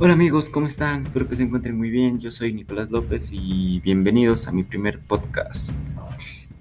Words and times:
Hola 0.00 0.12
amigos, 0.12 0.48
¿cómo 0.48 0.68
están? 0.68 1.02
Espero 1.02 1.28
que 1.28 1.34
se 1.34 1.42
encuentren 1.42 1.76
muy 1.76 1.90
bien. 1.90 2.20
Yo 2.20 2.30
soy 2.30 2.52
Nicolás 2.52 2.88
López 2.88 3.30
y 3.32 3.80
bienvenidos 3.80 4.46
a 4.46 4.52
mi 4.52 4.62
primer 4.62 5.00
podcast. 5.00 5.72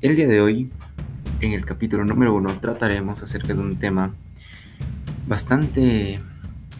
El 0.02 0.15
día 0.15 0.27
de 0.27 0.41
hoy, 0.41 0.71
en 1.41 1.54
el 1.54 1.63
capítulo 1.63 2.04
número 2.04 2.34
uno, 2.34 2.59
trataremos 2.59 3.21
acerca 3.21 3.54
de 3.54 3.59
un 3.59 3.75
tema 3.75 4.15
bastante 5.27 6.20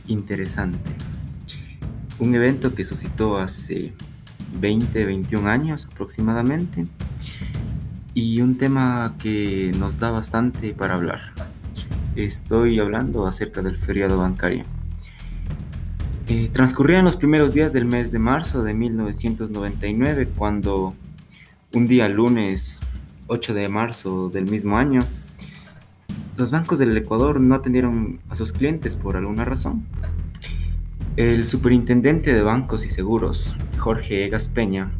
interesante. 0.07 0.89
Un 2.17 2.33
evento 2.33 2.73
que 2.73 2.83
suscitó 2.83 3.37
hace 3.37 3.93
20, 4.59 5.05
21 5.05 5.47
años 5.47 5.87
aproximadamente 5.91 6.87
y 8.15 8.41
un 8.41 8.57
tema 8.57 9.13
que 9.19 9.73
nos 9.77 9.99
da 9.99 10.09
bastante 10.09 10.73
para 10.73 10.95
hablar. 10.95 11.33
Estoy 12.15 12.79
hablando 12.79 13.27
acerca 13.27 13.61
del 13.61 13.78
feriado 13.78 14.18
bancario. 14.18 14.64
Transcurrían 16.51 17.05
los 17.05 17.15
primeros 17.15 17.54
días 17.54 17.71
del 17.71 17.86
mes 17.86 18.11
de 18.11 18.19
marzo 18.19 18.61
de 18.61 18.73
1999 18.73 20.27
cuando 20.35 20.93
un 21.73 21.87
día 21.87 22.09
lunes 22.09 22.81
8 23.27 23.54
de 23.54 23.69
marzo 23.69 24.29
del 24.29 24.45
mismo 24.49 24.77
año 24.77 24.99
los 26.35 26.51
bancos 26.51 26.79
del 26.79 26.97
Ecuador 26.97 27.39
no 27.39 27.55
atendieron 27.55 28.19
a 28.27 28.35
sus 28.35 28.51
clientes 28.51 28.97
por 28.97 29.15
alguna 29.15 29.45
razón. 29.45 29.85
El 31.15 31.45
superintendente 31.45 32.33
de 32.33 32.41
bancos 32.41 32.85
y 32.85 32.89
seguros, 32.89 33.55
Jorge 33.77 34.25
Egas 34.25 34.49
Peña, 34.49 34.91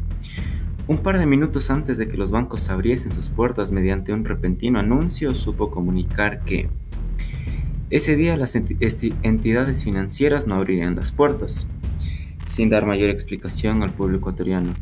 un 0.86 0.98
par 0.98 1.18
de 1.18 1.26
minutos 1.26 1.70
antes 1.70 1.98
de 1.98 2.08
que 2.08 2.16
los 2.16 2.30
bancos 2.30 2.70
abriesen 2.70 3.12
sus 3.12 3.28
puertas 3.28 3.70
mediante 3.70 4.14
un 4.14 4.24
repentino 4.24 4.80
anuncio, 4.80 5.34
supo 5.34 5.70
comunicar 5.70 6.42
que 6.44 6.70
ese 7.90 8.16
día 8.16 8.36
las 8.36 8.54
entidades 8.54 9.84
financieras 9.84 10.46
no 10.46 10.56
abrirían 10.56 10.96
las 10.96 11.10
puertas, 11.10 11.68
sin 12.44 12.68
dar 12.68 12.84
mayor 12.84 13.08
explicación 13.08 13.82
al 13.82 13.92
pueblo 13.92 14.18
ecuatoriano. 14.18 14.74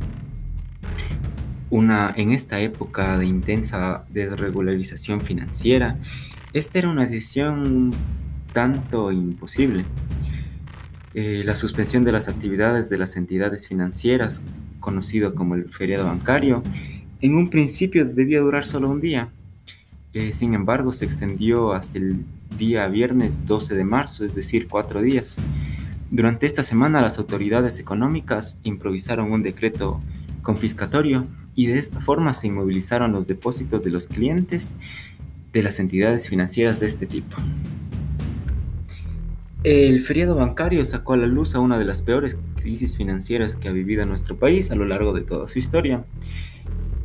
Una, 1.71 2.13
en 2.17 2.33
esta 2.33 2.61
época 2.61 3.19
de 3.19 3.27
intensa 3.27 4.05
desregularización 4.11 5.21
financiera, 5.21 5.99
esta 6.53 6.79
era 6.79 6.89
una 6.89 7.07
decisión 7.07 7.93
tanto 8.53 9.13
imposible. 9.13 9.85
Eh, 11.15 11.43
la 11.45 11.57
suspensión 11.57 12.05
de 12.05 12.13
las 12.13 12.29
actividades 12.29 12.89
de 12.89 12.99
las 12.99 13.17
entidades 13.17 13.69
financieras, 13.69 14.43
conocido 14.81 15.35
como 15.35 15.55
el 15.55 15.69
feriado 15.69 16.07
bancario, 16.07 16.63
en 17.21 17.35
un 17.35 17.51
principio 17.51 18.05
debía 18.05 18.41
durar 18.41 18.65
solo 18.65 18.91
un 18.91 19.01
día. 19.01 19.31
Eh, 20.13 20.33
sin 20.33 20.55
embargo, 20.55 20.93
se 20.93 21.05
extendió 21.05 21.73
hasta 21.73 21.99
el 21.99 22.25
día 22.57 22.87
viernes 22.89 23.47
12 23.47 23.75
de 23.75 23.85
marzo, 23.85 24.25
es 24.25 24.35
decir, 24.35 24.69
cuatro 24.69 25.03
días. 25.03 25.37
Durante 26.11 26.47
esta 26.47 26.63
semana 26.63 27.03
las 27.03 27.19
autoridades 27.19 27.79
económicas 27.79 28.61
improvisaron 28.63 29.33
un 29.33 29.43
decreto 29.43 30.01
confiscatorio 30.43 31.27
y 31.55 31.67
de 31.67 31.79
esta 31.79 32.01
forma 32.01 32.33
se 32.35 32.47
inmovilizaron 32.47 33.13
los 33.13 33.27
depósitos 33.27 33.83
de 33.85 33.91
los 33.91 34.07
clientes 34.07 34.77
de 35.53 35.63
las 35.63 35.81
entidades 35.81 36.29
financieras 36.29 36.81
de 36.81 36.87
este 36.87 37.07
tipo. 37.07 37.37
El 39.65 40.01
feriado 40.01 40.37
bancario 40.37 40.85
sacó 40.85 41.15
a 41.15 41.17
la 41.17 41.27
luz 41.27 41.57
a 41.57 41.61
una 41.61 41.79
de 41.79 41.85
las 41.85 42.03
peores 42.03 42.39
crisis 42.55 42.97
financieras 42.97 43.57
que 43.57 43.69
ha 43.69 43.73
vivido 43.73 44.07
nuestro 44.07 44.37
país 44.37 44.71
a 44.71 44.77
lo 44.77 44.85
largo 44.85 45.13
de 45.13 45.23
toda 45.23 45.49
su 45.49 45.59
historia 45.59 46.05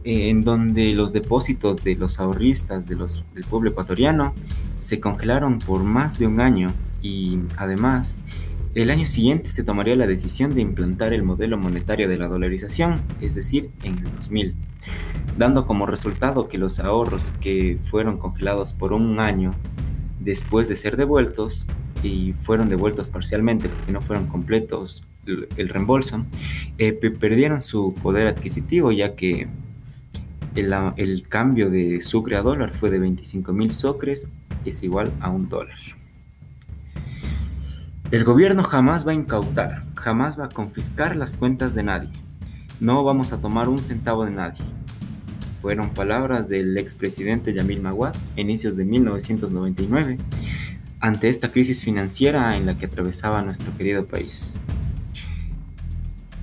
en 0.03 0.43
donde 0.43 0.93
los 0.93 1.13
depósitos 1.13 1.83
de 1.83 1.95
los 1.95 2.19
ahorristas 2.19 2.87
de 2.87 2.95
los, 2.95 3.23
del 3.33 3.43
pueblo 3.43 3.71
ecuatoriano 3.71 4.33
se 4.81 4.99
congelaron 4.99 5.59
por 5.59 5.83
más 5.83 6.17
de 6.17 6.27
un 6.27 6.41
año 6.41 6.67
y 7.01 7.39
además 7.55 8.17
el 8.73 8.89
año 8.89 9.05
siguiente 9.05 9.49
se 9.49 9.63
tomaría 9.63 9.95
la 9.95 10.07
decisión 10.07 10.55
de 10.55 10.61
implantar 10.61 11.13
el 11.13 11.23
modelo 11.23 11.57
monetario 11.57 12.09
de 12.09 12.17
la 12.17 12.27
dolarización, 12.27 13.01
es 13.21 13.35
decir, 13.35 13.69
en 13.83 13.99
el 13.99 14.15
2000, 14.15 14.55
dando 15.37 15.65
como 15.65 15.85
resultado 15.85 16.47
que 16.47 16.57
los 16.57 16.79
ahorros 16.79 17.31
que 17.41 17.77
fueron 17.83 18.17
congelados 18.17 18.73
por 18.73 18.93
un 18.93 19.19
año 19.19 19.53
después 20.19 20.67
de 20.67 20.75
ser 20.75 20.97
devueltos 20.97 21.67
y 22.01 22.33
fueron 22.33 22.69
devueltos 22.69 23.09
parcialmente 23.09 23.69
porque 23.69 23.91
no 23.91 24.01
fueron 24.01 24.27
completos 24.27 25.05
el, 25.25 25.69
reembolso, 25.69 26.25
eh, 26.79 26.93
perdieron 26.93 27.61
su 27.61 27.93
poder 28.01 28.27
adquisitivo 28.27 28.91
ya 28.91 29.15
que 29.15 29.47
el, 30.55 31.27
cambio 31.29 31.69
de 31.69 32.01
sucre 32.01 32.35
a 32.37 32.41
dólar 32.41 32.73
fue 32.73 32.89
de 32.89 32.99
25 32.99 33.53
mil 33.53 33.71
sucres, 33.71 34.29
es 34.65 34.83
igual 34.83 35.11
a 35.19 35.29
un 35.29 35.49
dólar. 35.49 35.77
El 38.11 38.23
gobierno 38.25 38.63
jamás 38.63 39.07
va 39.07 39.11
a 39.11 39.15
incautar, 39.15 39.85
jamás 39.95 40.39
va 40.39 40.45
a 40.45 40.49
confiscar 40.49 41.15
las 41.15 41.35
cuentas 41.35 41.73
de 41.73 41.83
nadie. 41.83 42.09
No 42.81 43.03
vamos 43.03 43.31
a 43.31 43.39
tomar 43.39 43.69
un 43.69 43.79
centavo 43.79 44.25
de 44.25 44.31
nadie. 44.31 44.63
Fueron 45.61 45.91
palabras 45.91 46.49
del 46.49 46.77
expresidente 46.77 47.53
Yamil 47.53 47.81
Maguad, 47.81 48.15
inicios 48.35 48.75
de 48.75 48.83
1999, 48.83 50.17
ante 50.99 51.29
esta 51.29 51.51
crisis 51.51 51.83
financiera 51.83 52.57
en 52.57 52.65
la 52.65 52.75
que 52.75 52.87
atravesaba 52.87 53.41
nuestro 53.43 53.75
querido 53.77 54.05
país. 54.05 54.55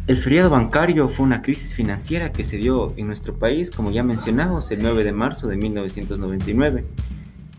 El 0.06 0.16
feriado 0.16 0.48
bancario 0.48 1.06
fue 1.10 1.26
una 1.26 1.42
crisis 1.42 1.74
financiera 1.74 2.32
que 2.32 2.42
se 2.42 2.56
dio 2.56 2.94
en 2.96 3.08
nuestro 3.08 3.38
país, 3.38 3.70
como 3.70 3.90
ya 3.90 4.02
mencionamos, 4.02 4.70
el 4.70 4.82
9 4.82 5.04
de 5.04 5.12
marzo 5.12 5.48
de 5.48 5.58
1999. 5.58 6.86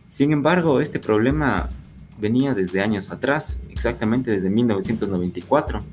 Sin 0.10 0.32
embargo, 0.32 0.82
este 0.82 1.00
problema 1.00 1.70
venía 2.20 2.56
desde 2.56 2.82
años 2.82 3.12
atrás, 3.12 3.62
exactamente 3.70 4.32
desde 4.32 4.50
1994, 4.50 5.84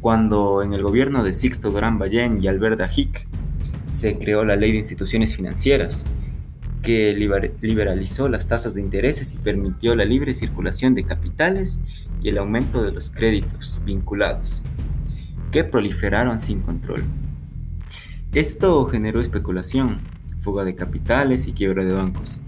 cuando 0.00 0.62
en 0.62 0.72
el 0.72 0.84
gobierno 0.84 1.24
de 1.24 1.34
Sixto 1.34 1.72
Durán 1.72 1.98
Ballén 1.98 2.40
y 2.40 2.46
Alberta 2.46 2.88
Hick 2.94 3.26
se 3.90 4.18
creó 4.18 4.44
la 4.44 4.54
Ley 4.54 4.70
de 4.70 4.78
Instituciones 4.78 5.34
Financieras, 5.34 6.06
que 6.82 7.12
liberalizó 7.60 8.28
las 8.28 8.46
tasas 8.46 8.76
de 8.76 8.82
intereses 8.82 9.34
y 9.34 9.38
permitió 9.38 9.96
la 9.96 10.04
libre 10.04 10.34
circulación 10.34 10.94
de 10.94 11.02
capitales 11.02 11.80
y 12.22 12.28
el 12.28 12.38
aumento 12.38 12.84
de 12.84 12.92
los 12.92 13.10
créditos 13.10 13.80
vinculados 13.84 14.62
que 15.50 15.64
proliferaron 15.64 16.38
sin 16.38 16.60
control. 16.60 17.02
Esto 18.32 18.86
generó 18.86 19.20
especulación, 19.20 19.98
fuga 20.40 20.64
de 20.64 20.76
capitales 20.76 21.48
y 21.48 21.52
quiebra 21.52 21.84
de 21.84 21.92
bancos. 21.92 22.42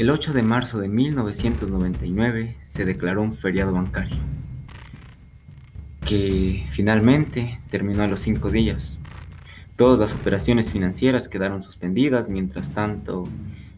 El 0.00 0.08
8 0.08 0.32
de 0.32 0.42
marzo 0.42 0.80
de 0.80 0.88
1999 0.88 2.56
se 2.68 2.86
declaró 2.86 3.20
un 3.20 3.34
feriado 3.34 3.74
bancario, 3.74 4.16
que 6.06 6.64
finalmente 6.70 7.60
terminó 7.68 8.02
a 8.02 8.06
los 8.06 8.22
cinco 8.22 8.50
días. 8.50 9.02
Todas 9.76 9.98
las 9.98 10.14
operaciones 10.14 10.70
financieras 10.70 11.28
quedaron 11.28 11.62
suspendidas, 11.62 12.30
mientras 12.30 12.72
tanto, 12.72 13.24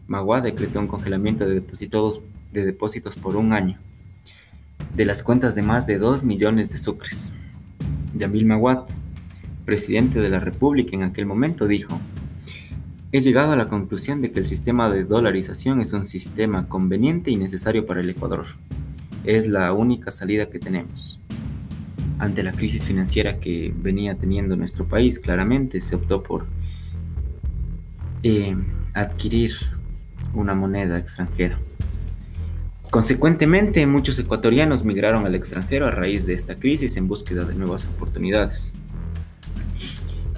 Magua 0.07 0.39
decretó 0.39 0.79
un 0.79 0.87
congelamiento 0.87 1.45
de 1.45 1.55
depósitos, 1.55 2.21
de 2.53 2.63
depósitos 2.63 3.17
por 3.17 3.35
un 3.35 3.51
año 3.51 3.77
de 4.95 5.03
las 5.03 5.23
cuentas 5.23 5.55
de 5.55 5.61
más 5.63 5.87
de 5.87 5.97
2 5.97 6.23
millones 6.23 6.69
de 6.69 6.77
sucres. 6.77 7.33
Yamil 8.15 8.45
Mawad, 8.45 8.85
presidente 9.65 10.21
de 10.21 10.29
la 10.29 10.39
República 10.39 10.95
en 10.95 11.03
aquel 11.03 11.25
momento, 11.25 11.67
dijo, 11.67 11.99
He 13.15 13.21
llegado 13.21 13.51
a 13.51 13.55
la 13.55 13.67
conclusión 13.67 14.23
de 14.23 14.31
que 14.31 14.39
el 14.39 14.47
sistema 14.47 14.89
de 14.89 15.03
dolarización 15.03 15.79
es 15.81 15.93
un 15.93 16.07
sistema 16.07 16.67
conveniente 16.67 17.29
y 17.29 17.35
necesario 17.35 17.85
para 17.85 18.01
el 18.01 18.09
Ecuador. 18.09 18.47
Es 19.23 19.45
la 19.45 19.71
única 19.71 20.09
salida 20.09 20.49
que 20.49 20.57
tenemos. 20.57 21.21
Ante 22.17 22.41
la 22.41 22.53
crisis 22.53 22.83
financiera 22.85 23.39
que 23.39 23.71
venía 23.77 24.15
teniendo 24.15 24.55
nuestro 24.55 24.87
país, 24.87 25.19
claramente 25.19 25.79
se 25.79 25.95
optó 25.95 26.23
por 26.23 26.47
eh, 28.23 28.57
adquirir 28.95 29.51
una 30.33 30.55
moneda 30.55 30.97
extranjera. 30.97 31.59
Consecuentemente, 32.89 33.85
muchos 33.85 34.17
ecuatorianos 34.17 34.83
migraron 34.83 35.27
al 35.27 35.35
extranjero 35.35 35.85
a 35.85 35.91
raíz 35.91 36.25
de 36.25 36.33
esta 36.33 36.55
crisis 36.55 36.97
en 36.97 37.07
búsqueda 37.07 37.45
de 37.45 37.53
nuevas 37.53 37.85
oportunidades. 37.85 38.73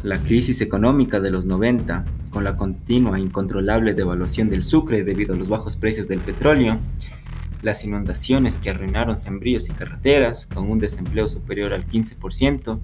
La 0.05 0.19
crisis 0.19 0.61
económica 0.61 1.19
de 1.19 1.31
los 1.31 1.47
90, 1.47 2.05
con 2.29 2.43
la 2.43 2.57
continua 2.57 3.17
e 3.17 3.21
incontrolable 3.21 3.95
devaluación 3.95 4.49
del 4.49 4.61
sucre 4.61 5.03
debido 5.03 5.33
a 5.33 5.35
los 5.35 5.49
bajos 5.49 5.77
precios 5.77 6.07
del 6.07 6.19
petróleo, 6.19 6.77
las 7.63 7.83
inundaciones 7.83 8.59
que 8.59 8.69
arruinaron 8.69 9.17
sembríos 9.17 9.67
y 9.67 9.73
carreteras, 9.73 10.45
con 10.45 10.69
un 10.69 10.77
desempleo 10.77 11.27
superior 11.27 11.73
al 11.73 11.87
15% 11.87 12.79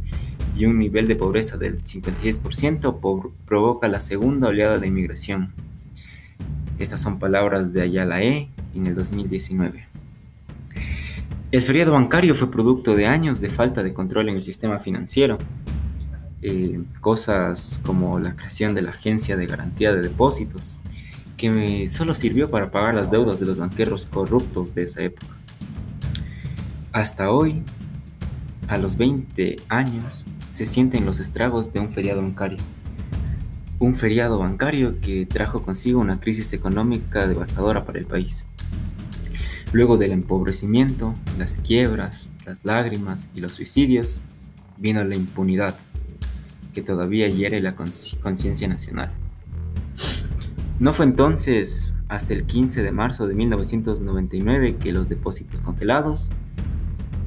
y 0.57 0.65
un 0.65 0.79
nivel 0.79 1.07
de 1.07 1.15
pobreza 1.15 1.57
del 1.57 1.83
56%, 1.83 3.31
provoca 3.45 3.87
la 3.87 3.99
segunda 3.99 4.47
oleada 4.47 4.79
de 4.79 4.87
inmigración. 4.87 5.53
Estas 6.79 7.01
son 7.01 7.19
palabras 7.19 7.71
de 7.71 7.83
Ayala 7.83 8.23
E 8.23 8.49
en 8.73 8.87
el 8.87 8.95
2019. 8.95 9.85
El 11.51 11.61
feriado 11.61 11.91
bancario 11.91 12.33
fue 12.33 12.49
producto 12.49 12.95
de 12.95 13.05
años 13.05 13.41
de 13.41 13.51
falta 13.51 13.83
de 13.83 13.93
control 13.93 14.29
en 14.29 14.37
el 14.37 14.41
sistema 14.41 14.79
financiero. 14.79 15.37
Eh, 16.43 16.81
cosas 17.01 17.81
como 17.85 18.17
la 18.17 18.35
creación 18.35 18.73
de 18.73 18.81
la 18.81 18.91
Agencia 18.91 19.37
de 19.37 19.45
Garantía 19.45 19.93
de 19.93 20.01
Depósitos, 20.01 20.79
que 21.37 21.87
solo 21.87 22.15
sirvió 22.15 22.49
para 22.49 22.71
pagar 22.71 22.95
las 22.95 23.11
deudas 23.11 23.39
de 23.39 23.45
los 23.45 23.59
banqueros 23.59 24.07
corruptos 24.07 24.73
de 24.73 24.83
esa 24.83 25.01
época. 25.01 25.35
Hasta 26.91 27.31
hoy, 27.31 27.61
a 28.67 28.77
los 28.77 28.97
20 28.97 29.57
años 29.69 30.25
se 30.51 30.65
sienten 30.65 31.05
los 31.05 31.19
estragos 31.19 31.73
de 31.73 31.79
un 31.79 31.91
feriado 31.91 32.21
bancario. 32.21 32.57
Un 33.79 33.95
feriado 33.95 34.39
bancario 34.39 34.99
que 34.99 35.25
trajo 35.25 35.61
consigo 35.61 35.99
una 35.99 36.19
crisis 36.19 36.53
económica 36.53 37.27
devastadora 37.27 37.85
para 37.85 37.99
el 37.99 38.05
país. 38.05 38.49
Luego 39.73 39.97
del 39.97 40.11
empobrecimiento, 40.11 41.15
las 41.37 41.57
quiebras, 41.57 42.31
las 42.45 42.65
lágrimas 42.65 43.29
y 43.35 43.41
los 43.41 43.53
suicidios, 43.53 44.21
vino 44.77 45.03
la 45.03 45.15
impunidad, 45.15 45.75
que 46.73 46.81
todavía 46.81 47.27
hiere 47.27 47.61
la 47.61 47.75
conciencia 47.75 48.67
nacional. 48.67 49.11
No 50.79 50.93
fue 50.93 51.05
entonces 51.05 51.95
hasta 52.07 52.33
el 52.33 52.45
15 52.45 52.83
de 52.83 52.91
marzo 52.91 53.27
de 53.27 53.35
1999 53.35 54.77
que 54.77 54.91
los 54.91 55.09
depósitos 55.09 55.61
congelados 55.61 56.31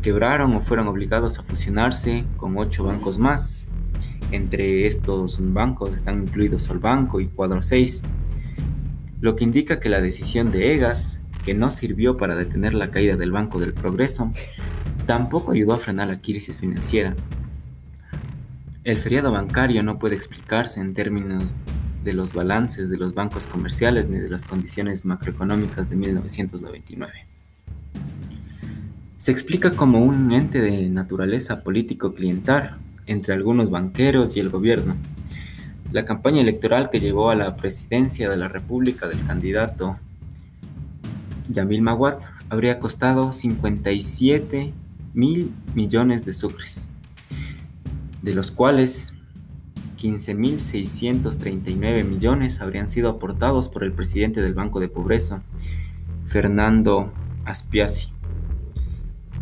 quebraron 0.02 0.54
o 0.54 0.60
fueron 0.60 0.88
obligados 0.88 1.38
a 1.38 1.42
fusionarse 1.42 2.24
con 2.36 2.56
ocho 2.58 2.84
bancos 2.84 3.18
más. 3.18 3.68
Entre 4.32 4.86
estos 4.86 5.38
bancos 5.52 5.94
están 5.94 6.22
incluidos 6.22 6.64
Solbanco 6.64 7.20
y 7.20 7.28
Cuadro 7.28 7.62
6, 7.62 8.02
lo 9.20 9.36
que 9.36 9.44
indica 9.44 9.78
que 9.78 9.88
la 9.88 10.00
decisión 10.00 10.50
de 10.50 10.74
EGAS 10.74 11.20
que 11.44 11.54
no 11.54 11.70
sirvió 11.70 12.16
para 12.16 12.34
detener 12.34 12.74
la 12.74 12.90
caída 12.90 13.16
del 13.16 13.30
Banco 13.30 13.60
del 13.60 13.74
Progreso, 13.74 14.32
tampoco 15.06 15.52
ayudó 15.52 15.74
a 15.74 15.78
frenar 15.78 16.08
la 16.08 16.20
crisis 16.20 16.58
financiera. 16.58 17.14
El 18.84 18.98
feriado 18.98 19.32
bancario 19.32 19.82
no 19.82 19.98
puede 19.98 20.14
explicarse 20.14 20.78
en 20.78 20.92
términos 20.92 21.56
de 22.04 22.12
los 22.12 22.34
balances 22.34 22.90
de 22.90 22.98
los 22.98 23.14
bancos 23.14 23.46
comerciales 23.46 24.10
ni 24.10 24.18
de 24.18 24.28
las 24.28 24.44
condiciones 24.44 25.06
macroeconómicas 25.06 25.88
de 25.88 25.96
1999. 25.96 27.12
Se 29.16 29.32
explica 29.32 29.70
como 29.70 30.04
un 30.04 30.32
ente 30.32 30.60
de 30.60 30.90
naturaleza 30.90 31.62
político-clientar 31.62 32.76
entre 33.06 33.32
algunos 33.32 33.70
banqueros 33.70 34.36
y 34.36 34.40
el 34.40 34.50
gobierno. 34.50 34.96
La 35.90 36.04
campaña 36.04 36.42
electoral 36.42 36.90
que 36.90 37.00
llevó 37.00 37.30
a 37.30 37.36
la 37.36 37.56
presidencia 37.56 38.28
de 38.28 38.36
la 38.36 38.48
República 38.48 39.08
del 39.08 39.24
candidato 39.26 39.98
Yamil 41.48 41.80
Mawad 41.80 42.18
habría 42.50 42.78
costado 42.78 43.32
57 43.32 44.74
mil 45.14 45.52
millones 45.74 46.26
de 46.26 46.34
sucres, 46.34 46.90
de 48.24 48.34
los 48.34 48.50
cuales 48.50 49.12
15.639 49.98 52.04
millones 52.04 52.60
habrían 52.62 52.88
sido 52.88 53.10
aportados 53.10 53.68
por 53.68 53.84
el 53.84 53.92
presidente 53.92 54.40
del 54.40 54.54
Banco 54.54 54.80
de 54.80 54.88
Pobreza, 54.88 55.42
Fernando 56.26 57.12
Aspiasi. 57.44 58.08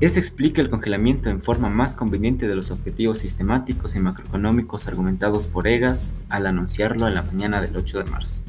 Esto 0.01 0.19
explica 0.19 0.61
el 0.61 0.69
congelamiento 0.69 1.31
en 1.31 1.41
forma 1.43 1.71
más 1.71 1.95
conveniente 1.95 2.49
de 2.49 2.57
los 2.57 2.73
objetivos 2.73 3.21
sistemáticos 3.21 3.95
y 3.95 4.01
macroeconómicos 4.01 4.89
argumentados 4.89 5.47
por 5.47 5.69
EGAS 5.69 6.17
al 6.29 6.47
anunciarlo 6.47 7.07
en 7.07 7.15
la 7.15 7.23
mañana 7.23 7.61
del 7.61 7.77
8 7.77 8.03
de 8.03 8.11
marzo. 8.11 8.43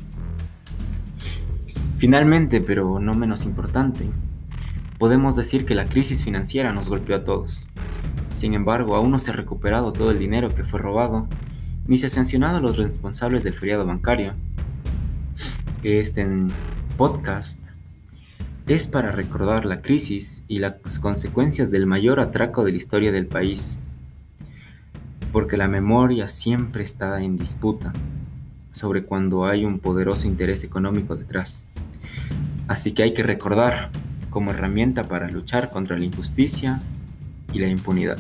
Finalmente, 1.98 2.60
pero 2.60 3.00
no 3.00 3.14
menos 3.14 3.46
importante, 3.46 4.10
podemos 4.98 5.36
decir 5.36 5.66
que 5.66 5.76
la 5.76 5.86
crisis 5.86 6.24
financiera 6.24 6.74
nos 6.74 6.90
golpeó 6.90 7.18
a 7.18 7.24
todos. 7.24 7.68
Sin 8.34 8.56
embargo, 8.56 8.96
aún 8.96 9.12
no 9.12 9.20
se 9.20 9.32
ha 9.32 9.36
recuperado 9.36 9.94
todo 9.94 10.10
el 10.10 10.18
dinero 10.18 10.54
que 10.54 10.64
fue 10.64 10.80
robado, 10.80 11.28
ni 11.88 12.00
se 12.00 12.08
ha 12.08 12.10
sancionado 12.10 12.58
a 12.58 12.62
los 12.62 12.78
responsables 12.78 13.44
del 13.44 13.54
feriado 13.54 13.86
bancario. 13.86 14.34
Este 15.84 16.28
podcast 16.98 17.60
es 18.66 18.88
para 18.88 19.12
recordar 19.12 19.66
la 19.66 19.82
crisis 19.82 20.46
y 20.48 20.60
las 20.60 21.00
consecuencias 21.00 21.70
del 21.70 21.86
mayor 21.86 22.20
atraco 22.20 22.64
de 22.64 22.72
la 22.72 22.78
historia 22.78 23.12
del 23.12 23.28
país, 23.28 23.80
porque 25.32 25.56
la 25.56 25.68
memoria 25.68 26.28
siempre 26.28 26.84
está 26.84 27.22
en 27.22 27.38
disputa 27.38 27.94
sobre 28.72 29.04
cuando 29.04 29.46
hay 29.46 29.64
un 29.64 29.78
poderoso 29.80 30.26
interés 30.26 30.64
económico 30.64 31.16
detrás. 31.16 31.68
Así 32.68 32.94
que 32.94 33.04
hay 33.04 33.14
que 33.14 33.24
recordar 33.24 33.92
como 34.32 34.50
herramienta 34.50 35.04
para 35.04 35.30
luchar 35.30 35.70
contra 35.70 36.00
la 36.00 36.06
injusticia 36.06 36.82
y 37.54 37.60
la 37.60 37.68
impunidad. 37.68 38.18